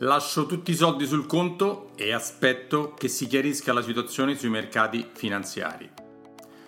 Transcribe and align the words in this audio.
Lascio 0.00 0.44
tutti 0.44 0.72
i 0.72 0.76
soldi 0.76 1.06
sul 1.06 1.24
conto 1.24 1.92
e 1.96 2.12
aspetto 2.12 2.92
che 2.92 3.08
si 3.08 3.26
chiarisca 3.26 3.72
la 3.72 3.80
situazione 3.80 4.36
sui 4.36 4.50
mercati 4.50 5.08
finanziari. 5.14 5.90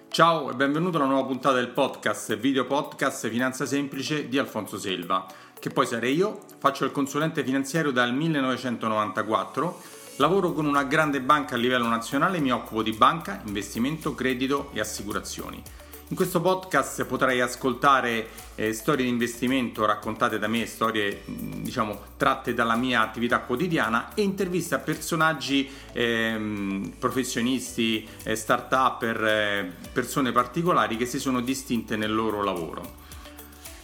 Ciao 0.09 0.51
e 0.51 0.55
benvenuto 0.55 0.97
alla 0.97 1.09
nuova 1.09 1.27
puntata 1.27 1.57
del 1.57 1.69
podcast 1.69 2.35
video 2.39 2.65
podcast 2.65 3.29
Finanza 3.29 3.67
Semplice 3.67 4.29
di 4.29 4.39
Alfonso 4.39 4.79
Selva, 4.79 5.27
che 5.61 5.69
poi 5.69 5.85
sarei 5.85 6.15
io, 6.15 6.41
faccio 6.57 6.87
il 6.87 6.91
consulente 6.91 7.45
finanziario 7.45 7.91
dal 7.91 8.15
1994, 8.15 9.79
lavoro 10.17 10.53
con 10.55 10.65
una 10.65 10.85
grande 10.85 11.21
banca 11.21 11.57
a 11.57 11.59
livello 11.59 11.87
nazionale 11.87 12.39
e 12.39 12.41
mi 12.41 12.51
occupo 12.51 12.83
di 12.83 12.93
banca, 12.93 13.43
investimento, 13.45 14.15
credito 14.15 14.71
e 14.73 14.81
assicurazioni. 14.81 15.63
In 16.11 16.17
questo 16.17 16.41
podcast 16.41 17.05
potrai 17.05 17.43
ascoltare 17.43 18.29
eh, 18.55 18.73
storie 18.73 19.05
di 19.05 19.11
investimento 19.11 19.85
raccontate 19.85 20.39
da 20.39 20.49
me, 20.49 20.65
storie 20.65 21.21
diciamo 21.27 22.01
tratte 22.17 22.55
dalla 22.55 22.77
mia 22.77 23.03
attività 23.03 23.41
quotidiana 23.41 24.15
e 24.15 24.23
interviste 24.23 24.75
a 24.75 24.79
personaggi 24.79 25.71
eh, 25.93 26.91
professionisti, 26.99 28.09
eh, 28.23 28.35
start-up, 28.37 29.03
eh, 29.03 29.71
persone 29.93 30.33
particolari 30.33 30.97
che 30.97 31.05
si 31.05 31.19
sono 31.19 31.43
distinte 31.43 31.95
nel 31.97 32.15
loro 32.15 32.43
lavoro. 32.43 32.98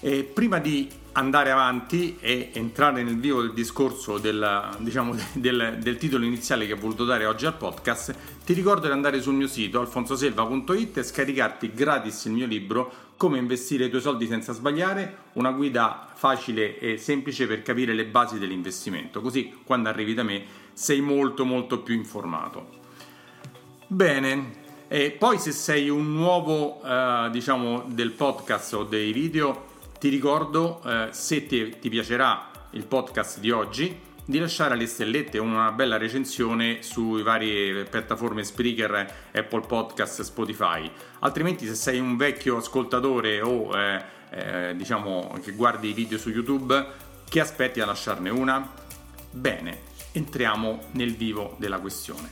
E 0.07 0.23
prima 0.23 0.59
di 0.59 0.87
andare 1.13 1.51
avanti 1.51 2.19
e 2.21 2.51
entrare 2.53 3.03
nel 3.03 3.17
vivo 3.17 3.41
del 3.41 3.55
discorso 3.55 4.19
del, 4.19 4.77
diciamo, 4.81 5.17
del, 5.33 5.79
del, 5.81 5.97
titolo 5.97 6.27
iniziale 6.27 6.67
che 6.67 6.75
ho 6.75 6.77
voluto 6.77 7.07
dare 7.07 7.25
oggi 7.25 7.47
al 7.47 7.57
podcast, 7.57 8.15
ti 8.45 8.53
ricordo 8.53 8.85
di 8.85 8.93
andare 8.93 9.23
sul 9.23 9.33
mio 9.33 9.47
sito 9.47 9.81
alfonsoselva.it 9.81 10.99
e 10.99 11.03
scaricarti 11.03 11.73
gratis 11.73 12.27
il 12.27 12.33
mio 12.33 12.45
libro 12.45 12.93
Come 13.17 13.39
investire 13.39 13.87
i 13.87 13.89
tuoi 13.89 14.03
soldi 14.03 14.27
senza 14.27 14.53
sbagliare, 14.53 15.17
una 15.35 15.53
guida 15.53 16.11
facile 16.13 16.79
e 16.79 16.99
semplice 16.99 17.47
per 17.47 17.63
capire 17.63 17.95
le 17.95 18.05
basi 18.05 18.39
dell'investimento, 18.39 19.23
così 19.23 19.55
quando 19.65 19.89
arrivi 19.89 20.13
da 20.13 20.23
me 20.23 20.45
sei 20.75 21.01
molto 21.01 21.47
molto 21.47 21.79
più 21.79 21.95
informato. 21.95 22.67
Bene, 23.87 24.53
e 24.87 25.13
poi 25.13 25.39
se 25.39 25.53
sei 25.53 25.89
un 25.89 26.13
nuovo 26.13 26.83
eh, 26.85 27.31
diciamo 27.31 27.85
del 27.89 28.11
podcast 28.11 28.75
o 28.75 28.85
dei 28.85 29.11
video 29.11 29.73
ti 30.05 30.11
ricordo, 30.11 30.83
eh, 30.85 31.09
se 31.13 31.47
ti, 31.47 31.79
ti 31.81 31.89
piacerà 31.89 32.51
il 32.73 32.85
podcast 32.85 33.39
di 33.39 33.51
oggi, 33.51 33.99
di 34.23 34.39
lasciare 34.39 34.75
alle 34.75 34.85
stellette 34.85 35.39
una 35.39 35.73
bella 35.73 35.97
recensione 35.97 36.83
sui 36.83 37.23
vari 37.23 37.87
piattaforme 37.89 38.45
Spreaker, 38.45 39.31
Apple 39.33 39.63
Podcast, 39.67 40.21
Spotify. 40.21 40.91
Altrimenti 41.21 41.67
se 41.67 41.75
sei 41.75 42.01
un 42.01 42.19
vecchio 42.19 42.59
ascoltatore 42.59 43.41
o 43.41 43.75
eh, 43.75 44.05
eh, 44.29 44.77
diciamo 44.77 45.39
che 45.43 45.53
guardi 45.53 45.89
i 45.89 45.93
video 45.95 46.19
su 46.19 46.29
YouTube, 46.29 46.87
che 47.27 47.41
aspetti 47.41 47.81
a 47.81 47.87
lasciarne 47.87 48.29
una? 48.29 48.75
Bene, 49.31 49.79
entriamo 50.13 50.81
nel 50.91 51.15
vivo 51.15 51.57
della 51.57 51.79
questione. 51.79 52.31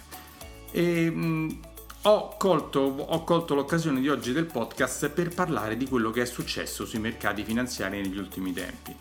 E, 0.73 1.11
mh, 1.11 1.59
ho 2.05 2.37
colto, 2.37 2.81
ho 2.81 3.23
colto, 3.23 3.55
l'occasione 3.55 4.01
di 4.01 4.09
oggi 4.09 4.33
del 4.33 4.47
podcast 4.47 5.09
per 5.11 5.33
parlare 5.33 5.77
di 5.77 5.87
quello 5.87 6.11
che 6.11 6.23
è 6.23 6.25
successo 6.25 6.85
sui 6.85 6.99
mercati 6.99 7.45
finanziari 7.45 8.01
negli 8.01 8.19
ultimi 8.19 8.53
tempi. 8.53 8.95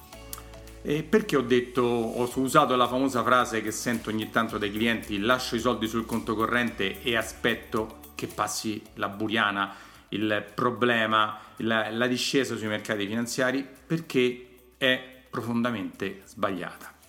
E 0.84 1.02
perché 1.02 1.36
ho 1.36 1.42
detto, 1.42 1.82
ho 1.82 2.30
usato 2.36 2.76
la 2.76 2.88
famosa 2.88 3.24
frase 3.24 3.62
che 3.64 3.72
sento 3.72 4.10
ogni 4.10 4.30
tanto 4.30 4.60
dai 4.60 4.72
clienti, 4.72 5.20
lascio 5.20 5.56
i 5.56 5.60
soldi 5.60 5.88
sul 5.88 6.06
conto 6.06 6.36
corrente 6.36 7.02
e 7.02 7.16
aspetto 7.16 8.00
che 8.14 8.28
passi 8.28 8.82
la 8.96 9.10
buriana, 9.10 9.74
il 10.10 10.46
problema, 10.54 11.40
la, 11.58 11.90
la 11.90 12.06
discesa 12.06 12.56
sui 12.56 12.68
mercati 12.68 13.08
finanziari, 13.08 13.68
perché 13.88 14.48
è 14.78 15.24
profondamente 15.28 16.22
sbagliata 16.26 17.01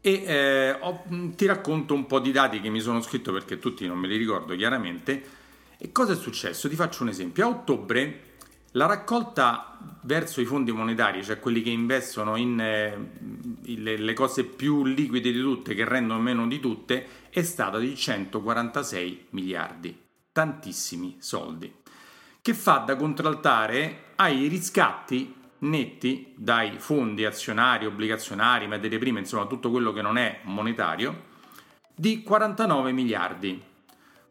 e 0.00 0.22
eh, 0.24 0.76
ho, 0.80 1.04
mm, 1.12 1.30
ti 1.32 1.46
racconto 1.46 1.94
un 1.94 2.06
po' 2.06 2.20
di 2.20 2.32
dati 2.32 2.60
che 2.60 2.68
mi 2.68 2.80
sono 2.80 3.00
scritto 3.00 3.32
perché 3.32 3.58
tutti 3.58 3.86
non 3.86 3.98
me 3.98 4.06
li 4.06 4.16
ricordo 4.16 4.54
chiaramente. 4.56 5.36
E 5.78 5.92
cosa 5.92 6.12
è 6.12 6.16
successo? 6.16 6.68
Ti 6.68 6.74
faccio 6.74 7.02
un 7.02 7.08
esempio. 7.08 7.46
A 7.46 7.48
ottobre 7.48 8.22
la 8.72 8.86
raccolta 8.86 9.78
verso 10.02 10.40
i 10.40 10.44
fondi 10.44 10.72
monetari, 10.72 11.24
cioè 11.24 11.38
quelli 11.38 11.62
che 11.62 11.70
investono 11.70 12.36
in 12.36 12.60
eh, 12.60 12.96
le, 13.76 13.96
le, 13.96 14.12
cose 14.12 14.44
più 14.44 14.84
liquide 14.84 15.32
di 15.32 15.40
tutte, 15.40 15.74
che 15.74 15.84
rendono 15.84 16.20
meno 16.20 16.46
di 16.46 16.60
tutte, 16.60 17.06
è 17.30 17.42
stata 17.42 17.78
di 17.78 17.96
146 17.96 19.26
miliardi. 19.30 19.96
Tantissimi 20.32 21.16
soldi. 21.18 21.72
Che 22.40 22.54
fa 22.54 22.78
da 22.78 22.96
contraltare 22.96 24.12
ai 24.16 24.46
riscatti 24.48 25.34
netti 25.60 26.32
dai 26.36 26.78
fondi 26.78 27.24
azionari, 27.24 27.86
obbligazionari, 27.86 28.66
materie 28.66 28.98
prime, 28.98 29.20
insomma 29.20 29.46
tutto 29.46 29.70
quello 29.70 29.92
che 29.92 30.02
non 30.02 30.16
è 30.16 30.40
monetario, 30.44 31.24
di 31.94 32.22
49 32.22 32.92
miliardi. 32.92 33.62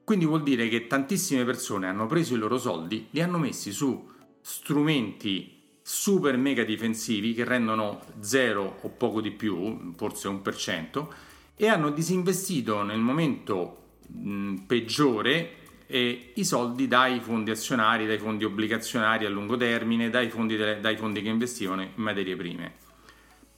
Quindi 0.04 0.26
vuol 0.26 0.44
dire 0.44 0.70
che 0.70 0.88
tantissime 0.88 1.44
persone 1.44 1.88
hanno 1.88 2.08
preso 2.08 2.36
i 2.36 2.38
loro 2.38 2.58
soldi, 2.58 3.08
li 3.12 3.22
hanno 3.22 3.38
messi 3.38 3.72
su 3.72 4.10
strumenti 4.42 5.56
super 5.82 6.38
mega 6.38 6.64
difensivi 6.64 7.34
che 7.34 7.44
rendono 7.44 8.02
zero 8.20 8.80
o 8.82 8.90
poco 8.90 9.20
di 9.20 9.32
più, 9.32 9.94
forse 9.96 10.28
un 10.28 10.42
per 10.42 10.56
cento, 10.56 11.14
e 11.56 11.68
hanno 11.68 11.90
disinvestito 11.90 12.84
nel 12.84 13.00
momento 13.00 13.96
mh, 14.08 14.56
peggiore 14.68 15.52
eh, 15.88 16.32
i 16.36 16.46
soldi 16.46 16.88
dai 16.88 17.20
fondi 17.20 17.50
azionari, 17.50 18.06
dai 18.06 18.20
fondi 18.20 18.44
obbligazionari 18.44 19.26
a 19.26 19.30
lungo 19.30 19.58
termine, 19.58 20.10
dai 20.10 20.30
fondi, 20.30 20.56
delle, 20.56 20.80
dai 20.80 20.98
fondi 20.98 21.22
che 21.22 21.30
investivano 21.30 21.82
in 21.82 21.90
materie 21.96 22.36
prime. 22.36 22.74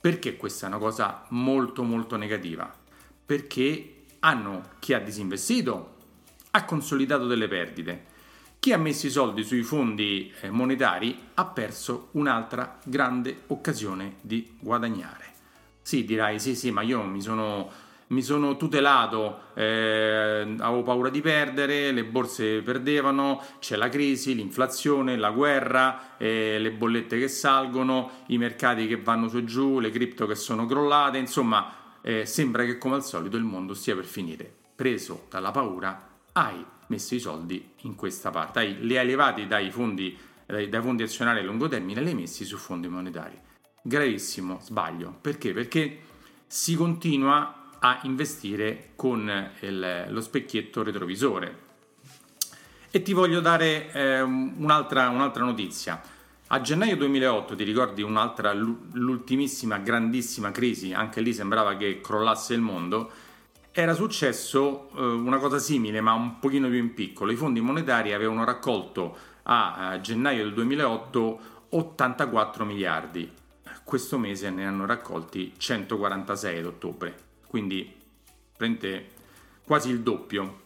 Perché 0.00 0.36
questa 0.36 0.66
è 0.66 0.68
una 0.68 0.78
cosa 0.78 1.26
molto 1.30 1.82
molto 1.82 2.16
negativa? 2.16 2.72
Perché 3.26 4.04
hanno, 4.20 4.70
chi 4.78 4.94
ha 4.94 4.98
disinvestito 4.98 5.96
ha 6.52 6.64
consolidato 6.64 7.26
delle 7.26 7.48
perdite. 7.48 8.06
Chi 8.58 8.72
ha 8.72 8.78
messo 8.78 9.06
i 9.06 9.10
soldi 9.10 9.42
sui 9.42 9.62
fondi 9.62 10.32
eh, 10.40 10.50
monetari 10.50 11.18
ha 11.34 11.46
perso 11.46 12.08
un'altra 12.12 12.78
grande 12.84 13.42
occasione 13.48 14.16
di 14.20 14.56
guadagnare. 14.58 15.24
Sì, 15.82 16.04
dirai, 16.04 16.38
sì, 16.38 16.54
sì, 16.54 16.70
ma 16.70 16.82
io 16.82 17.02
mi 17.02 17.20
sono 17.22 17.70
mi 18.10 18.22
sono 18.22 18.56
tutelato, 18.56 19.52
eh, 19.54 20.56
avevo 20.58 20.82
paura 20.82 21.10
di 21.10 21.20
perdere, 21.20 21.92
le 21.92 22.04
borse 22.04 22.60
perdevano, 22.60 23.40
c'è 23.60 23.76
la 23.76 23.88
crisi, 23.88 24.34
l'inflazione, 24.34 25.16
la 25.16 25.30
guerra, 25.30 26.16
eh, 26.16 26.58
le 26.58 26.72
bollette 26.72 27.18
che 27.18 27.28
salgono, 27.28 28.10
i 28.26 28.38
mercati 28.38 28.86
che 28.88 28.96
vanno 28.96 29.28
su 29.28 29.38
e 29.38 29.44
giù, 29.44 29.78
le 29.78 29.90
cripto 29.90 30.26
che 30.26 30.34
sono 30.34 30.66
crollate, 30.66 31.18
insomma 31.18 31.72
eh, 32.02 32.26
sembra 32.26 32.64
che 32.64 32.78
come 32.78 32.96
al 32.96 33.04
solito 33.04 33.36
il 33.36 33.44
mondo 33.44 33.74
stia 33.74 33.94
per 33.94 34.04
finire. 34.04 34.52
Preso 34.74 35.26
dalla 35.30 35.52
paura 35.52 36.08
hai 36.32 36.64
messo 36.88 37.14
i 37.14 37.20
soldi 37.20 37.74
in 37.82 37.94
questa 37.94 38.30
parte, 38.30 38.58
hai, 38.58 38.80
li 38.80 38.96
hai 38.98 39.06
levati 39.06 39.46
dai 39.46 39.70
fondi, 39.70 40.18
dai, 40.46 40.68
dai 40.68 40.82
fondi 40.82 41.04
azionari 41.04 41.38
a 41.40 41.42
lungo 41.44 41.68
termine 41.68 42.00
e 42.00 42.02
li 42.02 42.08
hai 42.08 42.16
messi 42.16 42.44
su 42.44 42.56
fondi 42.56 42.88
monetari. 42.88 43.38
Gravissimo 43.82 44.58
sbaglio, 44.60 45.16
perché? 45.20 45.52
Perché 45.52 46.00
si 46.46 46.74
continua 46.74 47.59
a 47.80 48.00
investire 48.02 48.90
con 48.96 49.50
il, 49.60 50.06
lo 50.08 50.20
specchietto 50.20 50.82
retrovisore. 50.82 51.68
E 52.90 53.02
ti 53.02 53.12
voglio 53.12 53.40
dare 53.40 53.92
eh, 53.92 54.20
un'altra, 54.20 55.08
un'altra 55.08 55.44
notizia. 55.44 56.00
A 56.48 56.60
gennaio 56.60 56.96
2008, 56.96 57.54
ti 57.54 57.62
ricordi 57.62 58.02
un'altra, 58.02 58.52
l'ultimissima 58.52 59.78
grandissima 59.78 60.50
crisi, 60.50 60.92
anche 60.92 61.20
lì 61.20 61.32
sembrava 61.32 61.76
che 61.76 62.00
crollasse 62.00 62.54
il 62.54 62.60
mondo, 62.60 63.10
era 63.70 63.94
successo 63.94 64.90
eh, 64.96 65.00
una 65.00 65.38
cosa 65.38 65.58
simile 65.58 66.00
ma 66.00 66.12
un 66.12 66.40
pochino 66.40 66.68
più 66.68 66.78
in 66.78 66.92
piccolo. 66.92 67.30
I 67.30 67.36
fondi 67.36 67.60
monetari 67.60 68.12
avevano 68.12 68.44
raccolto 68.44 69.16
a, 69.44 69.90
a 69.90 70.00
gennaio 70.00 70.42
del 70.42 70.54
2008 70.54 71.40
84 71.70 72.64
miliardi. 72.64 73.32
Questo 73.84 74.18
mese 74.18 74.50
ne 74.50 74.66
hanno 74.66 74.86
raccolti 74.86 75.54
146 75.56 76.58
ad 76.58 76.66
ottobre 76.66 77.28
quindi 77.50 77.92
prende 78.56 79.08
quasi 79.64 79.90
il 79.90 80.02
doppio, 80.02 80.60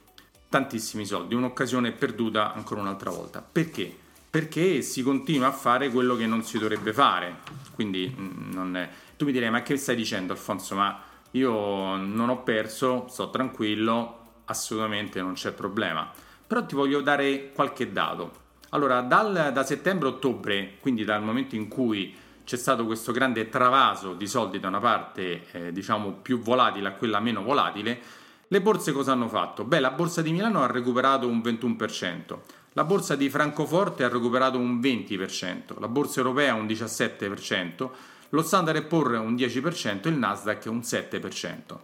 tantissimi 0.50 1.06
soldi, 1.06 1.34
un'occasione 1.34 1.92
perduta 1.92 2.52
ancora 2.52 2.82
un'altra 2.82 3.10
volta. 3.10 3.40
Perché? 3.40 3.90
Perché 4.28 4.82
si 4.82 5.02
continua 5.02 5.46
a 5.46 5.52
fare 5.52 5.88
quello 5.88 6.14
che 6.14 6.26
non 6.26 6.44
si 6.44 6.58
dovrebbe 6.58 6.92
fare. 6.92 7.36
Quindi 7.72 8.14
mm, 8.14 8.76
è... 8.76 8.90
tu 9.16 9.24
mi 9.24 9.32
direi, 9.32 9.48
ma 9.48 9.62
che 9.62 9.78
stai 9.78 9.96
dicendo 9.96 10.34
Alfonso? 10.34 10.74
Ma 10.74 11.02
io 11.30 11.96
non 11.96 12.28
ho 12.28 12.42
perso, 12.42 13.06
sto 13.08 13.30
tranquillo, 13.30 14.42
assolutamente 14.44 15.22
non 15.22 15.32
c'è 15.32 15.52
problema. 15.52 16.12
Però 16.46 16.66
ti 16.66 16.74
voglio 16.74 17.00
dare 17.00 17.50
qualche 17.54 17.92
dato. 17.92 18.42
Allora, 18.70 19.00
dal, 19.00 19.52
da 19.54 19.64
settembre-ottobre, 19.64 20.74
quindi 20.80 21.04
dal 21.04 21.22
momento 21.22 21.54
in 21.54 21.66
cui 21.66 22.14
c'è 22.44 22.56
stato 22.56 22.84
questo 22.84 23.10
grande 23.10 23.48
travaso 23.48 24.12
di 24.12 24.26
soldi 24.26 24.60
da 24.60 24.68
una 24.68 24.80
parte 24.80 25.46
eh, 25.52 25.72
diciamo 25.72 26.12
più 26.12 26.40
volatile 26.40 26.88
a 26.88 26.92
quella 26.92 27.18
meno 27.20 27.42
volatile, 27.42 28.00
le 28.48 28.60
borse 28.60 28.92
cosa 28.92 29.12
hanno 29.12 29.28
fatto? 29.28 29.64
Beh, 29.64 29.80
la 29.80 29.90
borsa 29.90 30.22
di 30.22 30.30
Milano 30.30 30.62
ha 30.62 30.66
recuperato 30.66 31.26
un 31.26 31.38
21%, 31.38 32.38
la 32.74 32.84
borsa 32.84 33.16
di 33.16 33.30
Francoforte 33.30 34.04
ha 34.04 34.08
recuperato 34.08 34.58
un 34.58 34.78
20%, 34.78 35.80
la 35.80 35.88
borsa 35.88 36.20
europea 36.20 36.54
un 36.54 36.66
17%, 36.66 37.90
lo 38.28 38.42
Standard 38.42 38.84
Poor's 38.84 39.18
un 39.18 39.34
10% 39.34 40.04
e 40.04 40.08
il 40.10 40.16
Nasdaq 40.16 40.66
un 40.66 40.80
7%. 40.80 41.78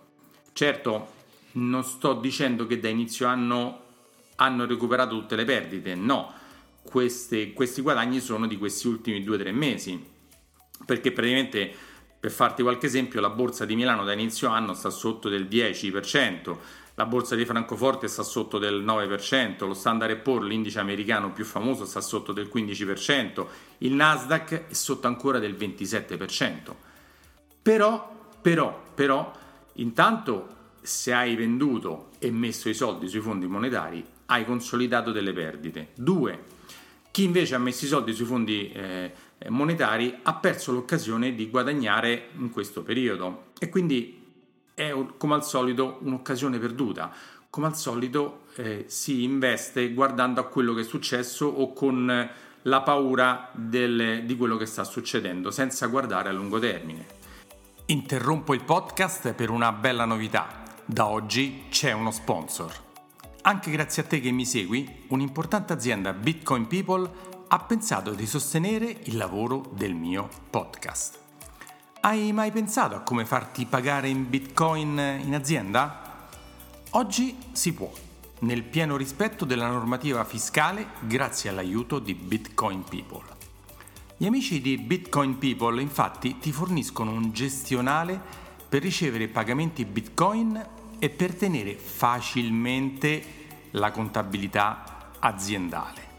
Certo, 0.53 1.09
non 1.53 1.83
sto 1.85 2.15
dicendo 2.15 2.67
che 2.67 2.79
da 2.79 2.89
inizio 2.89 3.27
anno 3.27 3.81
hanno 4.37 4.67
recuperato 4.67 5.19
tutte 5.19 5.37
le 5.37 5.45
perdite, 5.45 5.95
no, 5.95 6.33
questi, 6.83 7.53
questi 7.53 7.83
guadagni 7.83 8.21
sono 8.21 8.47
di 8.47 8.59
questi 8.59 8.89
ultimi 8.89 9.25
2-3 9.25 9.53
mesi, 9.53 10.10
perché 10.85 11.13
praticamente 11.13 11.73
per 12.21 12.31
farti 12.31 12.63
qualche 12.63 12.85
esempio, 12.85 13.19
la 13.21 13.31
borsa 13.31 13.65
di 13.65 13.75
Milano 13.75 14.05
da 14.05 14.13
inizio 14.13 14.49
anno 14.49 14.75
sta 14.75 14.91
sotto 14.91 15.31
del 15.31 15.47
10%, 15.47 16.57
la 16.95 17.07
borsa 17.07 17.35
di 17.35 17.47
Francoforte 17.47 18.09
sta 18.09 18.23
sotto 18.23 18.59
del 18.59 18.85
9%, 18.85 19.67
lo 19.67 19.73
Standard 19.73 20.19
Poor's, 20.19 20.47
l'indice 20.47 20.81
americano 20.81 21.33
più 21.33 21.47
famoso, 21.47 21.87
sta 21.87 22.03
sotto 22.03 22.33
del 22.33 22.51
15%, 22.53 23.47
il 23.79 23.95
Nasdaq 23.95 24.67
è 24.69 24.75
sotto 24.75 25.07
ancora 25.07 25.39
del 25.39 25.55
27%. 25.55 26.75
Però, 27.63 28.35
però, 28.43 28.83
però, 28.95 29.33
intanto 29.75 30.57
se 30.83 31.15
hai 31.15 31.35
venduto 31.37 32.11
e 32.19 32.31
messo 32.31 32.69
i 32.69 32.75
soldi 32.75 33.09
sui 33.09 33.21
fondi 33.21 33.47
monetari, 33.47 34.05
hai 34.27 34.45
consolidato 34.45 35.11
delle 35.11 35.33
perdite. 35.33 35.93
Due, 35.95 36.39
chi 37.11 37.25
invece 37.25 37.55
ha 37.55 37.59
messo 37.59 37.87
i 37.87 37.89
soldi 37.89 38.13
sui 38.13 38.27
fondi 38.27 38.71
eh, 38.73 39.13
monetari 39.49 40.19
ha 40.23 40.35
perso 40.35 40.73
l'occasione 40.73 41.35
di 41.35 41.49
guadagnare 41.49 42.29
in 42.37 42.51
questo 42.51 42.83
periodo 42.83 43.53
e 43.59 43.69
quindi 43.69 44.19
è 44.75 44.95
come 45.17 45.35
al 45.35 45.45
solito 45.45 45.99
un'occasione 46.03 46.59
perduta. 46.59 47.13
Come 47.49 47.67
al 47.67 47.77
solito 47.77 48.43
eh, 48.57 48.85
si 48.87 49.25
investe 49.25 49.93
guardando 49.93 50.41
a 50.41 50.45
quello 50.45 50.75
che 50.75 50.83
è 50.83 50.85
successo 50.85 51.47
o 51.47 51.73
con 51.73 52.31
la 52.63 52.81
paura 52.83 53.51
del, 53.53 54.25
di 54.25 54.37
quello 54.37 54.57
che 54.57 54.67
sta 54.67 54.85
succedendo, 54.85 55.51
senza 55.51 55.87
guardare 55.87 56.29
a 56.29 56.33
lungo 56.33 56.59
termine. 56.59 57.19
Interrompo 57.87 58.55
il 58.55 58.63
podcast 58.63 59.33
per 59.33 59.51
una 59.51 59.73
bella 59.73 60.05
novità. 60.05 60.63
Da 60.85 61.07
oggi 61.07 61.65
c'è 61.71 61.93
uno 61.93 62.11
sponsor. 62.11 62.73
Anche 63.43 63.71
grazie 63.71 64.03
a 64.03 64.07
te 64.07 64.21
che 64.21 64.31
mi 64.31 64.45
segui, 64.45 65.05
un'importante 65.09 65.73
azienda 65.73 66.13
Bitcoin 66.13 66.67
People 66.67 67.11
ha 67.53 67.59
pensato 67.59 68.13
di 68.13 68.27
sostenere 68.27 68.97
il 69.05 69.17
lavoro 69.17 69.73
del 69.75 69.93
mio 69.93 70.29
podcast. 70.51 71.19
Hai 72.01 72.33
mai 72.33 72.53
pensato 72.53 72.95
a 72.95 73.01
come 73.01 73.25
farti 73.25 73.67
pagare 73.67 74.09
in 74.09 74.31
Bitcoin 74.31 75.21
in 75.25 75.35
azienda? 75.35 76.29
Oggi 76.91 77.37
si 77.51 77.75
può, 77.75 77.91
nel 78.41 78.63
pieno 78.63 78.97
rispetto 78.97 79.45
della 79.45 79.67
normativa 79.67 80.23
fiscale 80.25 80.91
grazie 81.01 81.51
all'aiuto 81.51 81.99
di 81.99 82.15
Bitcoin 82.15 82.85
People. 82.85 83.25
Gli 84.17 84.27
amici 84.27 84.61
di 84.61 84.79
Bitcoin 84.79 85.37
People 85.37 85.83
infatti 85.83 86.39
ti 86.39 86.53
forniscono 86.53 87.11
un 87.11 87.33
gestionale 87.33 88.21
per 88.69 88.81
ricevere 88.81 89.27
pagamenti 89.27 89.85
Bitcoin 89.85 90.69
e 91.01 91.11
per 91.11 91.35
tenere 91.35 91.75
facilmente 91.75 93.25
la 93.73 93.91
contabilità 93.91 95.15
aziendale. 95.19 96.10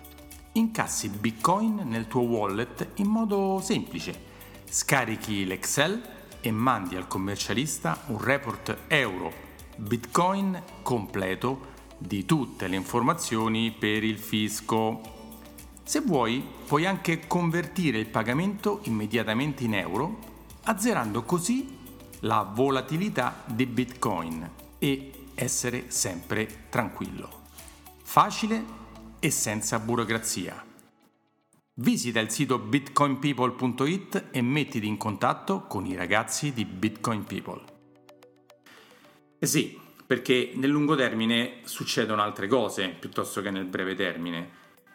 Incassi 0.54 1.08
Bitcoin 1.08 1.84
nel 1.86 2.08
tuo 2.08 2.24
wallet 2.24 2.90
in 2.96 3.08
modo 3.08 3.62
semplice. 3.64 4.30
Scarichi 4.70 5.46
l'Excel 5.46 6.02
e 6.42 6.52
mandi 6.52 6.98
al 6.98 7.08
commercialista 7.08 8.02
un 8.08 8.22
report 8.22 8.80
euro 8.88 9.32
Bitcoin 9.78 10.62
completo 10.82 11.70
di 11.98 12.26
tutte 12.26 12.68
le 12.68 12.76
informazioni 12.76 13.72
per 13.72 14.04
il 14.04 14.18
fisco. 14.18 15.02
Se 15.84 16.02
vuoi, 16.02 16.46
puoi 16.66 16.86
anche 16.86 17.28
convertire 17.28 18.00
il 18.00 18.08
pagamento 18.08 18.82
immediatamente 18.84 19.64
in 19.64 19.74
euro, 19.74 20.18
azzerando 20.64 21.24
così 21.24 21.78
la 22.22 22.44
volatilità 22.44 23.44
di 23.46 23.66
Bitcoin 23.66 24.50
e 24.80 25.12
essere 25.34 25.86
sempre 25.88 26.66
tranquillo. 26.68 27.40
Facile 28.04 28.80
e 29.24 29.30
senza 29.30 29.78
burocrazia. 29.78 30.66
Visita 31.76 32.20
il 32.20 32.32
sito 32.32 32.58
bitcoinpeople.it 32.58 34.30
e 34.32 34.42
mettiti 34.42 34.88
in 34.88 34.98
contatto 34.98 35.68
con 35.68 35.86
i 35.86 35.96
ragazzi 35.96 36.52
di 36.54 36.66
Bitcoin 36.66 37.24
People. 37.24 37.62
Eh 39.38 39.46
sì, 39.46 39.80
perché 40.08 40.54
nel 40.56 40.72
lungo 40.72 40.96
termine 40.96 41.60
succedono 41.66 42.24
altre 42.24 42.48
cose 42.48 42.96
piuttosto 43.00 43.44
che 43.44 43.52
nel 43.52 43.66
breve 43.66 43.94
termine. 43.94 44.50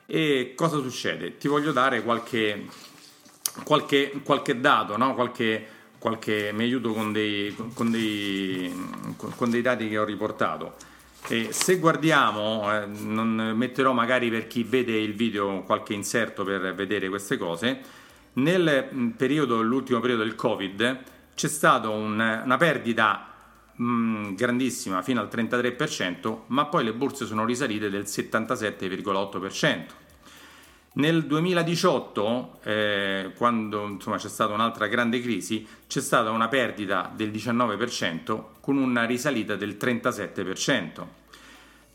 E 0.06 0.54
cosa 0.56 0.80
succede? 0.80 1.36
Ti 1.36 1.46
voglio 1.46 1.70
dare 1.70 2.02
qualche, 2.02 2.66
qualche, 3.62 4.20
qualche 4.24 4.58
dato, 4.58 4.96
no? 4.96 5.14
qualche, 5.14 5.66
qualche, 5.98 6.50
mi 6.52 6.64
aiuto 6.64 6.92
con 6.92 7.12
dei, 7.12 7.54
con, 7.74 7.92
dei, 7.92 8.72
con 9.16 9.50
dei 9.50 9.62
dati 9.62 9.88
che 9.88 9.98
ho 9.98 10.04
riportato. 10.04 10.74
E 11.28 11.52
se 11.52 11.78
guardiamo, 11.78 12.72
eh, 12.72 12.86
non 12.86 13.52
metterò 13.56 13.92
magari 13.92 14.30
per 14.30 14.46
chi 14.46 14.62
vede 14.62 14.96
il 14.96 15.14
video 15.14 15.62
qualche 15.64 15.92
inserto 15.92 16.44
per 16.44 16.72
vedere 16.74 17.08
queste 17.08 17.36
cose, 17.36 17.80
nel 18.34 18.88
mm, 18.92 19.10
periodo, 19.10 19.60
l'ultimo 19.62 20.00
periodo 20.00 20.22
del 20.22 20.34
Covid 20.34 21.02
c'è 21.34 21.48
stata 21.48 21.88
un, 21.88 22.12
una 22.44 22.56
perdita 22.56 23.28
mh, 23.74 23.84
mm, 23.84 24.34
grandissima 24.34 25.02
fino 25.02 25.20
al 25.20 25.28
33%, 25.28 26.42
ma 26.48 26.66
poi 26.66 26.84
le 26.84 26.92
borse 26.92 27.26
sono 27.26 27.44
risalite 27.44 27.90
del 27.90 28.02
77,8%. 28.02 29.84
Nel 30.96 31.26
2018, 31.26 32.60
eh, 32.62 33.32
quando 33.36 33.86
insomma, 33.86 34.16
c'è 34.16 34.30
stata 34.30 34.54
un'altra 34.54 34.86
grande 34.86 35.20
crisi, 35.20 35.66
c'è 35.86 36.00
stata 36.00 36.30
una 36.30 36.48
perdita 36.48 37.12
del 37.14 37.30
19% 37.30 38.44
con 38.60 38.78
una 38.78 39.04
risalita 39.04 39.56
del 39.56 39.76
37%. 39.78 41.06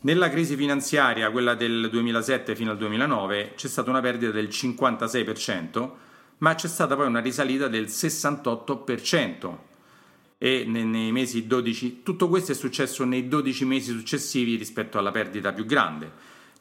Nella 0.02 0.30
crisi 0.30 0.54
finanziaria, 0.54 1.32
quella 1.32 1.54
del 1.56 1.88
2007 1.90 2.54
fino 2.54 2.70
al 2.70 2.76
2009, 2.76 3.54
c'è 3.56 3.66
stata 3.66 3.90
una 3.90 4.00
perdita 4.00 4.30
del 4.30 4.46
56%, 4.46 5.90
ma 6.38 6.54
c'è 6.54 6.68
stata 6.68 6.94
poi 6.94 7.06
una 7.06 7.20
risalita 7.20 7.66
del 7.66 7.86
68%. 7.86 9.56
E 10.38 10.64
nei 10.64 11.10
mesi 11.10 11.48
12, 11.48 12.02
tutto 12.04 12.28
questo 12.28 12.52
è 12.52 12.54
successo 12.54 13.04
nei 13.04 13.26
12 13.26 13.64
mesi 13.64 13.90
successivi 13.90 14.54
rispetto 14.54 14.96
alla 14.96 15.10
perdita 15.10 15.52
più 15.52 15.64
grande. 15.64 16.10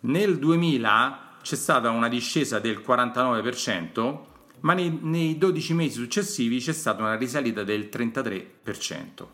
Nel 0.01 0.39
2000 0.39 1.29
c'è 1.41 1.55
stata 1.55 1.89
una 1.89 2.07
discesa 2.07 2.59
del 2.59 2.83
49%, 2.85 4.19
ma 4.61 4.73
nei, 4.73 4.99
nei 5.01 5.37
12 5.37 5.73
mesi 5.73 5.95
successivi 5.95 6.59
c'è 6.59 6.73
stata 6.73 7.01
una 7.01 7.15
risalita 7.15 7.63
del 7.63 7.89
33%. 7.91 9.25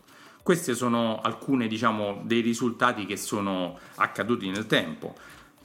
Questi 0.42 0.74
sono 0.74 1.20
alcuni 1.20 1.68
diciamo, 1.68 2.22
dei 2.24 2.40
risultati 2.40 3.04
che 3.04 3.16
sono 3.16 3.78
accaduti 3.96 4.48
nel 4.48 4.66
tempo. 4.66 5.14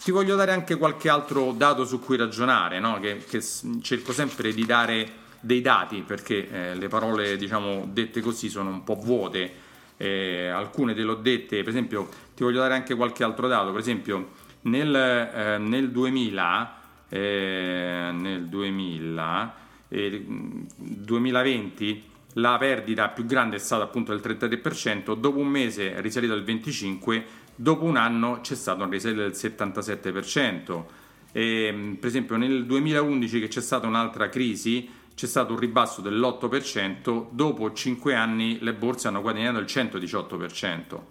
Ti 0.03 0.11
voglio 0.11 0.35
dare 0.35 0.51
anche 0.51 0.75
qualche 0.75 1.07
altro 1.07 1.53
dato 1.53 1.85
su 1.85 1.99
cui 1.99 2.17
ragionare, 2.17 2.79
no? 2.79 2.99
che, 2.99 3.23
che, 3.25 3.41
cerco 3.81 4.11
sempre 4.11 4.53
di 4.53 4.65
dare 4.65 5.21
dei 5.39 5.61
dati 5.61 6.01
perché 6.01 6.49
eh, 6.49 6.75
le 6.75 6.87
parole 6.89 7.37
diciamo, 7.37 7.87
dette 7.91 8.19
così 8.19 8.49
sono 8.49 8.69
un 8.69 8.83
po' 8.83 8.95
vuote, 8.95 9.51
eh, 9.97 10.47
alcune 10.47 10.93
te 10.93 11.03
le 11.03 11.11
ho 11.11 11.15
dette, 11.15 11.59
per 11.59 11.69
esempio 11.69 12.09
ti 12.35 12.43
voglio 12.43 12.59
dare 12.59 12.73
anche 12.73 12.95
qualche 12.95 13.23
altro 13.23 13.47
dato, 13.47 13.71
per 13.71 13.79
esempio 13.79 14.31
nel, 14.63 14.95
eh, 14.95 15.57
nel 15.57 15.91
2000, 15.91 16.75
eh, 17.09 18.09
nel 18.13 18.47
2000 18.47 19.55
eh, 19.89 20.23
2020 20.25 22.11
la 22.37 22.57
perdita 22.57 23.09
più 23.09 23.25
grande 23.25 23.57
è 23.57 23.59
stata 23.59 23.83
appunto 23.83 24.15
del 24.15 24.37
33%, 24.37 25.15
dopo 25.15 25.37
un 25.37 25.47
mese 25.47 25.93
è 25.93 26.01
risalita 26.01 26.33
del 26.33 26.43
25%, 26.43 27.23
dopo 27.55 27.83
un 27.83 27.95
anno 27.95 28.39
c'è 28.41 28.55
stata 28.55 28.83
una 28.83 28.91
risalita 28.91 29.21
del 29.21 29.33
77%. 29.33 30.83
E, 31.31 31.95
per 31.99 32.09
esempio 32.09 32.37
nel 32.37 32.65
2011 32.65 33.39
che 33.39 33.47
c'è 33.47 33.61
stata 33.61 33.87
un'altra 33.87 34.29
crisi 34.29 34.87
c'è 35.15 35.27
stato 35.27 35.53
un 35.53 35.59
ribasso 35.59 36.01
dell'8%, 36.01 37.27
dopo 37.29 37.71
5 37.71 38.15
anni 38.15 38.57
le 38.61 38.73
borse 38.73 39.07
hanno 39.07 39.21
guadagnato 39.21 39.59
il 39.59 39.65
118%. 39.65 41.01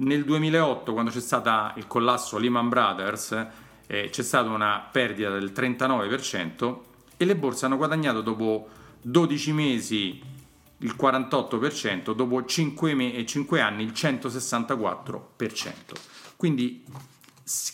Nel 0.00 0.24
2008, 0.24 0.94
quando 0.94 1.10
c'è 1.10 1.20
stato 1.20 1.78
il 1.78 1.86
collasso 1.86 2.38
Lehman 2.38 2.70
Brothers, 2.70 3.46
eh, 3.86 4.08
c'è 4.10 4.22
stata 4.22 4.48
una 4.48 4.88
perdita 4.90 5.28
del 5.30 5.52
39% 5.52 6.78
e 7.18 7.26
le 7.26 7.36
borse 7.36 7.66
hanno 7.66 7.76
guadagnato 7.76 8.22
dopo 8.22 8.66
12 9.02 9.52
mesi 9.52 10.22
il 10.78 10.96
48%, 10.98 12.14
dopo 12.14 12.46
5, 12.46 12.94
me- 12.94 13.26
5 13.26 13.60
anni 13.60 13.82
il 13.82 13.92
164%. 13.92 15.94
Quindi 16.36 16.82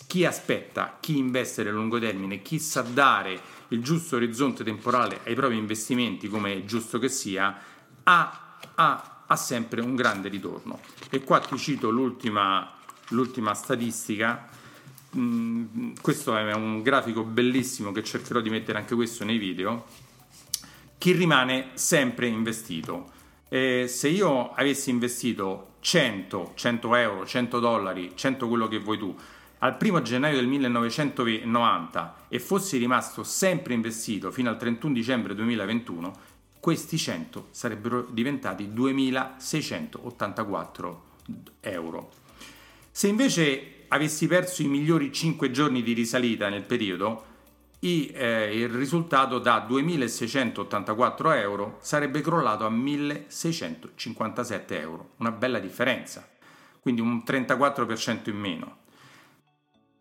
chi 0.09 0.25
aspetta, 0.25 0.97
chi 0.99 1.19
investe 1.19 1.63
nel 1.63 1.75
lungo 1.75 2.01
termine, 2.01 2.43
chi 2.43 2.59
sa 2.59 2.83
dare 2.83 3.39
il 3.69 3.81
giusto 3.85 4.17
orizzonte 4.17 4.65
temporale 4.65 5.21
ai 5.27 5.37
propri 5.37 5.59
investimenti, 5.59 6.27
come 6.27 6.55
è 6.55 6.65
giusto 6.65 6.99
che 6.99 7.09
sia, 7.09 7.57
ha, 8.03 8.59
ha 8.75 9.16
ha 9.27 9.37
sempre 9.37 9.81
un 9.81 9.95
grande 9.95 10.29
ritorno. 10.29 10.81
E 11.11 11.23
qua 11.23 11.41
ti 11.41 11.57
cito 11.59 11.91
l'ultima, 11.91 12.73
l'ultima 13.09 13.55
statistica. 13.55 14.49
Mm, 15.17 15.95
questo 16.01 16.37
è 16.37 16.53
un 16.53 16.83
grafico 16.83 17.23
bellissimo 17.23 17.93
che 17.93 18.03
cercherò 18.03 18.41
di 18.41 18.51
mettere 18.51 18.79
anche 18.79 18.95
questo 18.95 19.25
nei 19.25 19.39
video, 19.39 19.87
chi 20.99 21.13
rimane 21.13 21.71
sempre 21.75 22.27
investito. 22.27 23.13
Eh, 23.49 23.87
se 23.89 24.09
io 24.09 24.53
avessi 24.53 24.91
investito 24.91 25.75
100, 25.81 26.53
100 26.55 26.95
euro, 26.97 27.27
100 27.27 27.61
dollari, 27.61 28.13
100 28.15 28.49
quello 28.49 28.67
che 28.67 28.79
vuoi 28.79 28.99
tu, 28.99 29.17
al 29.59 29.77
1 29.81 30.03
gennaio 30.03 30.37
del 30.37 30.47
1990 30.47 32.15
e 32.29 32.39
fossi 32.39 32.77
rimasto 32.77 33.23
sempre 33.23 33.73
investito 33.73 34.31
fino 34.31 34.51
al 34.51 34.59
31 34.59 34.93
dicembre 34.93 35.35
2021, 35.35 36.13
questi 36.67 36.99
100 36.99 37.47
sarebbero 37.53 38.09
diventati 38.11 38.73
2684 38.73 41.05
euro. 41.61 42.11
Se 42.91 43.07
invece 43.07 43.85
avessi 43.87 44.27
perso 44.27 44.63
i 44.63 44.67
migliori 44.67 45.13
5 45.13 45.53
giorni 45.53 45.85
di 45.85 45.93
risalita 45.93 46.49
nel 46.49 46.65
periodo, 46.65 47.25
eh, 47.79 48.51
il 48.53 48.69
risultato 48.69 49.39
da 49.39 49.61
2684 49.61 51.33
euro 51.35 51.79
sarebbe 51.83 52.21
crollato 52.21 52.67
a 52.67 52.71
1657 52.71 54.81
euro, 54.81 55.11
una 55.19 55.31
bella 55.31 55.61
differenza, 55.61 56.29
quindi 56.81 57.01
un 57.01 57.23
34% 57.25 58.29
in 58.29 58.39
meno. 58.39 58.79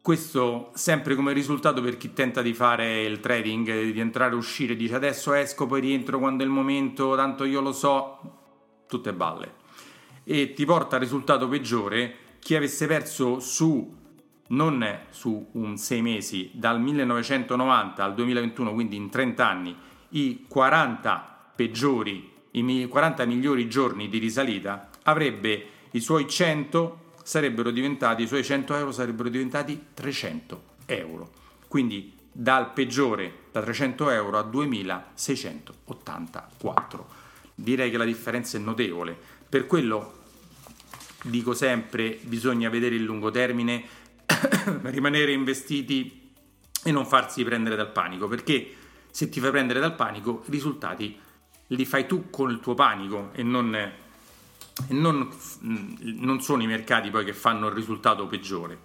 Questo 0.06 0.70
sempre 0.76 1.16
come 1.16 1.34
risultato 1.34 1.82
per 1.82 1.98
chi 1.98 2.14
tenta 2.14 2.44
di 2.44 2.54
fare 2.54 3.06
il 3.06 3.20
trading, 3.20 3.90
di 3.90 4.00
entrare 4.00 4.34
e 4.34 4.36
uscire, 4.36 4.76
dice 4.76 4.94
adesso 4.94 5.34
esco, 5.34 5.66
poi 5.66 5.82
rientro 5.82 6.20
quando 6.20 6.44
è 6.44 6.46
il 6.46 6.52
momento, 6.52 7.16
tanto 7.16 7.44
io 7.44 7.60
lo 7.60 7.72
so, 7.72 8.20
tutte 8.88 9.14
balle. 9.14 9.54
E 10.24 10.54
ti 10.54 10.64
porta 10.64 10.98
al 10.98 11.02
risultato 11.02 11.48
peggiore 11.48 12.18
chi 12.38 12.54
avesse 12.54 12.86
perso 12.86 13.40
su 13.40 13.96
non 14.50 15.00
su 15.10 15.48
un 15.54 15.76
6 15.76 16.02
mesi, 16.04 16.52
dal 16.54 16.80
1990 16.80 18.04
al 18.04 18.14
2021, 18.14 18.74
quindi 18.74 18.98
in 18.98 19.10
30 19.10 19.50
anni, 19.50 19.76
i 20.10 20.46
40 20.48 21.50
peggiori, 21.56 22.32
i 22.52 22.88
40 22.88 23.26
migliori 23.26 23.68
giorni 23.68 24.08
di 24.08 24.20
risalita, 24.20 24.88
avrebbe 25.02 25.66
i 25.90 26.00
suoi 26.00 26.30
100 26.30 27.05
sarebbero 27.26 27.72
diventati, 27.72 28.22
i 28.22 28.28
suoi 28.28 28.44
100 28.44 28.76
euro 28.76 28.92
sarebbero 28.92 29.30
diventati 29.30 29.88
300 29.96 30.64
euro. 30.86 31.32
Quindi 31.68 32.14
dal 32.32 32.72
peggiore 32.72 33.46
da 33.52 33.64
300 33.64 34.12
euro 34.12 34.38
a 34.38 34.44
2684. 34.44 37.08
Direi 37.56 37.90
che 37.90 37.98
la 37.98 38.06
differenza 38.06 38.58
è 38.58 38.60
notevole. 38.60 39.18
Per 39.50 39.66
quello 39.66 40.22
dico 41.24 41.56
sempre 41.56 42.20
bisogna 42.22 42.70
vedere 42.70 42.94
il 42.94 43.02
lungo 43.02 43.32
termine, 43.32 43.84
rimanere 44.84 45.32
investiti 45.32 46.32
e 46.84 46.92
non 46.92 47.08
farsi 47.08 47.44
prendere 47.44 47.76
dal 47.76 47.92
panico, 47.92 48.28
perché 48.28 48.72
se 49.10 49.30
ti 49.30 49.40
fai 49.40 49.50
prendere 49.50 49.80
dal 49.80 49.96
panico 49.96 50.44
i 50.46 50.52
risultati 50.52 51.20
li 51.70 51.86
fai 51.86 52.06
tu 52.06 52.30
con 52.30 52.52
il 52.52 52.60
tuo 52.60 52.76
panico 52.76 53.32
e 53.34 53.42
non 53.42 54.04
non, 54.90 55.30
non, 55.60 56.42
sono 56.42 56.64
i 56.64 56.68
mercati 56.68 57.10
poi 57.10 57.26
che 57.26 57.34
fanno 57.34 57.68
il 57.68 57.74
risultato 57.74 58.28
peggiore. 58.28 58.80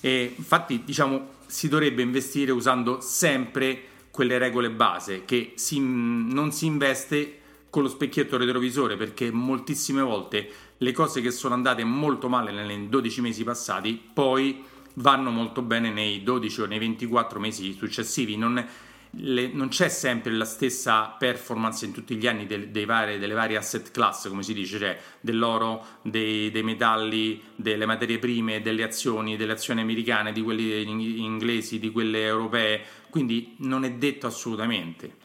E 0.00 0.34
infatti, 0.36 0.82
diciamo, 0.84 1.28
si 1.46 1.68
dovrebbe 1.68 2.02
investire 2.02 2.52
usando 2.52 3.00
sempre 3.00 3.84
quelle 4.10 4.38
regole 4.38 4.70
base 4.70 5.24
che 5.24 5.52
si, 5.56 5.78
non 5.80 6.52
si 6.52 6.66
investe 6.66 7.38
con 7.70 7.82
lo 7.82 7.88
specchietto 7.88 8.36
retrovisore 8.36 8.96
perché 8.96 9.30
moltissime 9.30 10.02
volte 10.02 10.50
le 10.76 10.92
cose 10.92 11.20
che 11.20 11.30
sono 11.30 11.54
andate 11.54 11.84
molto 11.84 12.28
male 12.28 12.50
nei 12.50 12.88
12 12.88 13.20
mesi 13.20 13.44
passati 13.44 14.00
poi 14.12 14.64
vanno 14.94 15.30
molto 15.30 15.62
bene 15.62 15.90
nei 15.90 16.22
12 16.22 16.62
o 16.62 16.66
nei 16.66 16.78
24 16.78 17.38
mesi 17.38 17.74
successivi. 17.74 18.36
Non, 18.36 18.64
le, 19.12 19.48
non 19.48 19.68
c'è 19.68 19.88
sempre 19.88 20.32
la 20.32 20.44
stessa 20.44 21.16
performance 21.18 21.84
in 21.84 21.92
tutti 21.92 22.16
gli 22.16 22.26
anni 22.26 22.46
del, 22.46 22.70
vari, 22.86 23.18
delle 23.18 23.34
varie 23.34 23.56
asset 23.56 23.90
class, 23.90 24.28
come 24.28 24.42
si 24.42 24.54
dice, 24.54 24.78
cioè 24.78 24.98
dell'oro, 25.20 25.84
dei, 26.02 26.50
dei, 26.50 26.62
metalli, 26.62 27.42
delle 27.56 27.86
materie 27.86 28.18
prime, 28.18 28.60
delle 28.60 28.82
azioni, 28.82 29.36
delle 29.36 29.52
azioni 29.52 29.80
americane, 29.80 30.32
di 30.32 30.42
quelle 30.42 30.80
inglesi, 30.80 31.78
di 31.78 31.90
quelle 31.90 32.24
europee, 32.24 32.82
quindi 33.10 33.56
non 33.58 33.84
è 33.84 33.92
detto 33.92 34.26
assolutamente. 34.26 35.16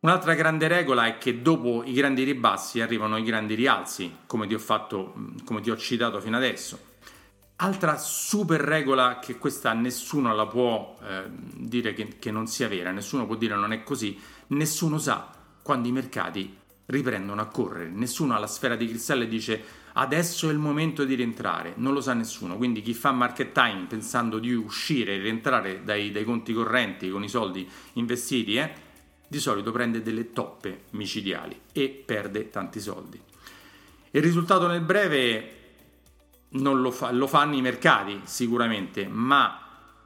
Un'altra 0.00 0.34
grande 0.34 0.68
regola 0.68 1.06
è 1.06 1.18
che 1.18 1.42
dopo 1.42 1.82
i 1.84 1.92
grandi 1.92 2.22
ribassi 2.22 2.80
arrivano 2.80 3.16
i 3.16 3.24
grandi 3.24 3.54
rialzi, 3.54 4.18
come 4.26 4.46
ti 4.46 4.54
ho, 4.54 4.58
fatto, 4.58 5.14
come 5.44 5.60
ti 5.60 5.70
ho 5.70 5.76
citato 5.76 6.20
fino 6.20 6.36
adesso. 6.36 6.87
Altra 7.60 7.96
super 7.98 8.60
regola 8.60 9.18
che 9.18 9.36
questa 9.36 9.72
nessuno 9.72 10.32
la 10.32 10.46
può 10.46 10.96
eh, 11.02 11.24
dire 11.56 11.92
che, 11.92 12.16
che, 12.20 12.30
non 12.30 12.46
sia 12.46 12.68
vera, 12.68 12.92
nessuno 12.92 13.26
può 13.26 13.34
dire 13.34 13.56
non 13.56 13.72
è 13.72 13.82
così, 13.82 14.16
nessuno 14.48 14.98
sa 14.98 15.34
quando 15.60 15.88
i 15.88 15.92
mercati 15.92 16.56
riprendono 16.86 17.40
a 17.40 17.46
correre, 17.46 17.90
nessuno 17.90 18.36
ha 18.36 18.38
la 18.38 18.46
sfera 18.46 18.76
di 18.76 18.86
cristallo 18.86 19.24
e 19.24 19.28
dice 19.28 19.60
adesso 19.94 20.48
è 20.48 20.52
il 20.52 20.58
momento 20.58 21.04
di 21.04 21.16
rientrare, 21.16 21.72
non 21.78 21.94
lo 21.94 22.00
sa 22.00 22.12
nessuno, 22.12 22.56
quindi 22.56 22.80
chi 22.80 22.94
fa 22.94 23.10
market 23.10 23.50
time 23.50 23.86
pensando 23.88 24.38
di 24.38 24.52
uscire 24.54 25.16
e 25.16 25.18
rientrare 25.18 25.82
dai, 25.82 26.12
dai 26.12 26.22
conti 26.22 26.52
correnti 26.52 27.10
con 27.10 27.24
i 27.24 27.28
soldi 27.28 27.68
investiti, 27.94 28.54
eh, 28.54 28.72
di 29.26 29.40
solito 29.40 29.72
prende 29.72 30.00
delle 30.00 30.32
toppe 30.32 30.82
micidiali 30.90 31.60
e 31.72 31.88
perde 31.88 32.50
tanti 32.50 32.78
soldi. 32.78 33.20
Il 34.12 34.22
risultato 34.22 34.68
nel 34.68 34.80
breve 34.80 35.57
lo, 36.50 36.90
fa, 36.90 37.10
lo 37.10 37.26
fanno 37.26 37.56
i 37.56 37.60
mercati 37.60 38.20
sicuramente, 38.24 39.06
ma 39.06 39.60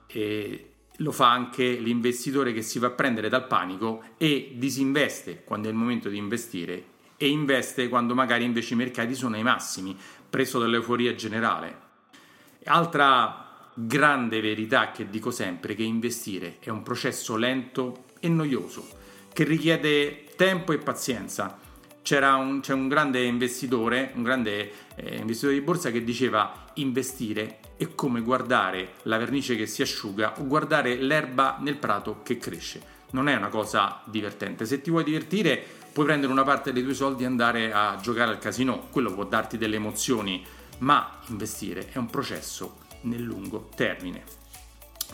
eh, 0.07 0.73
lo 0.97 1.13
fa 1.13 1.31
anche 1.31 1.73
l'investitore 1.75 2.53
che 2.53 2.63
si 2.63 2.79
fa 2.79 2.91
prendere 2.91 3.29
dal 3.29 3.47
panico 3.47 4.03
e 4.17 4.53
disinveste 4.57 5.43
quando 5.45 5.69
è 5.69 5.71
il 5.71 5.77
momento 5.77 6.09
di 6.09 6.17
investire 6.17 6.91
e 7.17 7.29
investe 7.29 7.89
quando 7.89 8.15
magari 8.15 8.45
invece 8.45 8.75
i 8.75 8.77
mercati 8.77 9.15
sono 9.15 9.37
ai 9.37 9.43
massimi, 9.43 9.97
preso 10.29 10.59
dall'euforia 10.59 11.15
generale. 11.15 11.91
Altra 12.65 13.71
grande 13.75 14.41
verità 14.41 14.91
che 14.91 15.09
dico 15.09 15.31
sempre 15.31 15.73
è 15.73 15.77
che 15.77 15.83
investire 15.83 16.57
è 16.59 16.69
un 16.69 16.83
processo 16.83 17.37
lento 17.37 18.05
e 18.21 18.29
noioso, 18.29 18.87
che 19.33 19.45
richiede 19.45 20.25
tempo 20.37 20.73
e 20.73 20.79
pazienza 20.79 21.59
c'era 22.03 22.35
un, 22.35 22.61
c'è 22.61 22.73
un 22.73 22.89
grande 22.89 23.23
investitore, 23.23 24.11
un 24.15 24.23
grande 24.23 24.71
eh, 25.03 25.17
investitore 25.17 25.55
di 25.55 25.65
borsa 25.65 25.91
che 25.91 26.05
diceva 26.05 26.71
investire 26.75 27.59
è 27.77 27.95
come 27.95 28.21
guardare 28.21 28.95
la 29.03 29.19
vernice 29.19 29.57
che 29.57 29.67
si 29.67 29.83
asciuga 29.83 30.35
o 30.39 30.47
guardare 30.47 30.97
l'erba 30.97 31.59
nel 31.61 31.77
prato 31.77 32.21
che 32.23 32.39
cresce. 32.39 32.91
Non 33.11 33.29
è 33.29 33.35
una 33.35 33.49
cosa 33.49 34.01
divertente. 34.05 34.65
Se 34.65 34.81
ti 34.81 34.91
vuoi 34.91 35.05
divertire, 35.05 35.63
puoi 35.93 36.07
prendere 36.07 36.33
una 36.33 36.45
parte 36.45 36.73
dei 36.73 36.83
tuoi 36.83 36.95
soldi 36.95 37.25
e 37.25 37.27
andare 37.27 37.73
a 37.73 37.99
giocare 38.01 38.31
al 38.31 38.39
casino, 38.39 38.87
quello 38.91 39.13
può 39.13 39.25
darti 39.25 39.59
delle 39.59 39.77
emozioni, 39.77 40.43
ma 40.79 41.19
investire 41.27 41.89
è 41.91 41.99
un 41.99 42.09
processo 42.09 42.79
nel 43.03 43.23
lungo 43.23 43.69
termine. 43.75 44.23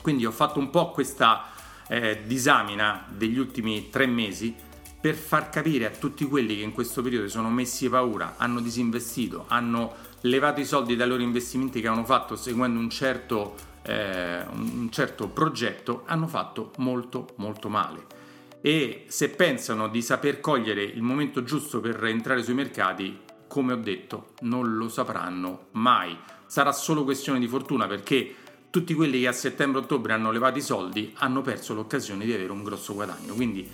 Quindi 0.02 0.26
ho 0.26 0.30
fatto 0.30 0.58
un 0.58 0.70
po' 0.70 0.90
questa 0.90 1.46
eh, 1.88 2.22
disamina 2.26 3.06
degli 3.08 3.38
ultimi 3.38 3.88
tre 3.88 4.06
mesi 4.06 4.54
per 5.00 5.14
far 5.14 5.48
capire 5.48 5.86
a 5.86 5.90
tutti 5.90 6.24
quelli 6.24 6.56
che 6.56 6.62
in 6.62 6.72
questo 6.72 7.02
periodo 7.02 7.28
sono 7.28 7.50
messi 7.50 7.88
paura, 7.88 8.34
hanno 8.36 8.60
disinvestito, 8.60 9.44
hanno 9.48 9.94
levato 10.22 10.60
i 10.60 10.64
soldi 10.64 10.96
dai 10.96 11.06
loro 11.06 11.22
investimenti 11.22 11.80
che 11.80 11.86
hanno 11.86 12.04
fatto 12.04 12.34
seguendo 12.34 12.80
un 12.80 12.90
certo, 12.90 13.54
eh, 13.82 14.44
un 14.50 14.88
certo 14.90 15.28
progetto, 15.28 16.02
hanno 16.06 16.26
fatto 16.26 16.72
molto 16.78 17.28
molto 17.36 17.68
male. 17.68 18.16
E 18.60 19.04
se 19.06 19.28
pensano 19.28 19.88
di 19.88 20.02
saper 20.02 20.40
cogliere 20.40 20.82
il 20.82 21.02
momento 21.02 21.44
giusto 21.44 21.80
per 21.80 22.04
entrare 22.04 22.42
sui 22.42 22.54
mercati, 22.54 23.20
come 23.46 23.72
ho 23.72 23.76
detto, 23.76 24.34
non 24.40 24.76
lo 24.76 24.88
sapranno 24.88 25.68
mai. 25.72 26.16
Sarà 26.46 26.72
solo 26.72 27.04
questione 27.04 27.38
di 27.38 27.46
fortuna 27.46 27.86
perché 27.86 28.34
tutti 28.70 28.94
quelli 28.94 29.20
che 29.20 29.28
a 29.28 29.32
settembre-ottobre 29.32 30.12
hanno 30.12 30.30
levato 30.30 30.58
i 30.58 30.62
soldi 30.62 31.12
hanno 31.18 31.40
perso 31.40 31.72
l'occasione 31.72 32.24
di 32.24 32.32
avere 32.32 32.52
un 32.52 32.62
grosso 32.64 32.94
guadagno. 32.94 33.34
Quindi 33.34 33.66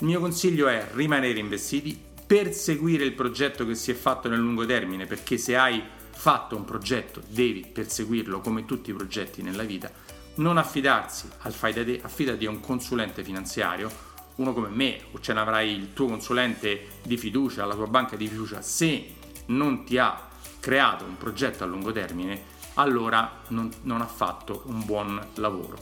il 0.00 0.06
mio 0.06 0.20
consiglio 0.20 0.68
è 0.68 0.86
rimanere 0.92 1.40
investiti, 1.40 2.00
perseguire 2.24 3.04
il 3.04 3.14
progetto 3.14 3.66
che 3.66 3.74
si 3.74 3.90
è 3.90 3.94
fatto 3.94 4.28
nel 4.28 4.38
lungo 4.38 4.64
termine, 4.64 5.06
perché 5.06 5.38
se 5.38 5.56
hai 5.56 5.82
fatto 6.10 6.54
un 6.54 6.64
progetto 6.64 7.20
devi 7.28 7.66
perseguirlo 7.66 8.40
come 8.40 8.64
tutti 8.64 8.90
i 8.90 8.94
progetti 8.94 9.42
nella 9.42 9.64
vita, 9.64 9.90
non 10.36 10.56
affidarsi 10.56 11.28
al 11.40 11.52
fai 11.52 11.72
da 11.72 11.84
te, 11.84 12.00
affidati 12.00 12.46
a 12.46 12.50
un 12.50 12.60
consulente 12.60 13.24
finanziario, 13.24 13.90
uno 14.36 14.52
come 14.52 14.68
me, 14.68 15.00
o 15.10 15.20
ce 15.20 15.32
n'avrai 15.32 15.72
il 15.72 15.92
tuo 15.94 16.06
consulente 16.06 17.00
di 17.02 17.16
fiducia, 17.16 17.64
la 17.64 17.74
tua 17.74 17.88
banca 17.88 18.14
di 18.14 18.28
fiducia, 18.28 18.62
se 18.62 19.14
non 19.46 19.84
ti 19.84 19.98
ha 19.98 20.28
creato 20.60 21.04
un 21.04 21.16
progetto 21.16 21.64
a 21.64 21.66
lungo 21.66 21.90
termine, 21.90 22.56
allora 22.74 23.40
non, 23.48 23.68
non 23.82 24.00
ha 24.00 24.06
fatto 24.06 24.62
un 24.66 24.84
buon 24.84 25.20
lavoro. 25.34 25.76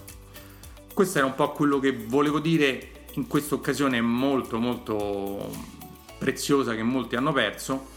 Questo 0.94 1.18
era 1.18 1.26
un 1.26 1.34
po' 1.34 1.52
quello 1.52 1.78
che 1.78 1.92
volevo 1.92 2.38
dire 2.38 2.92
in 3.16 3.26
questa 3.26 3.54
occasione 3.54 4.00
molto 4.00 4.58
molto 4.58 5.50
preziosa 6.18 6.74
che 6.74 6.82
molti 6.82 7.16
hanno 7.16 7.32
perso. 7.32 7.94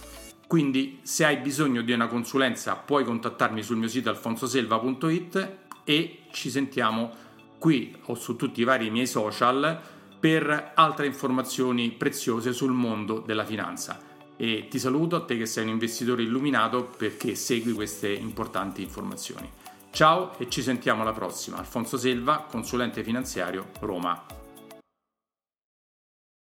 Quindi 0.48 1.00
se 1.04 1.26
hai 1.26 1.38
bisogno 1.38 1.82
di 1.82 1.92
una 1.92 2.08
consulenza 2.08 2.76
puoi 2.76 3.04
contattarmi 3.04 3.62
sul 3.62 3.78
mio 3.78 3.88
sito 3.88 4.10
alfonsoselva.it 4.10 5.58
e 5.84 6.20
ci 6.32 6.50
sentiamo 6.50 7.12
qui 7.60 7.96
o 8.06 8.16
su 8.16 8.36
tutti 8.36 8.62
i 8.62 8.64
vari 8.64 8.90
miei 8.90 9.08
social 9.08 9.80
per 10.20 10.72
altre 10.74 11.06
informazioni 11.06 11.92
preziose 11.92 12.52
sul 12.52 12.72
mondo 12.72 13.20
della 13.20 13.46
finanza. 13.46 14.00
E 14.36 14.68
ti 14.70 14.80
saluto 14.80 15.18
a 15.18 15.26
te 15.26 15.38
che 15.38 15.46
sei 15.46 15.66
un 15.66 15.72
investitore 15.72 16.24
illuminato 16.24 16.86
perché 16.98 17.36
segui 17.36 17.74
queste 17.74 18.10
importanti 18.10 18.82
informazioni. 18.82 19.50
Ciao 19.92 20.38
e 20.40 20.50
ci 20.50 20.62
sentiamo 20.62 21.02
alla 21.02 21.14
prossima. 21.14 21.58
Alfonso 21.58 21.98
Selva, 21.98 22.46
consulente 22.50 23.04
finanziario, 23.04 23.70
Roma. 23.82 24.39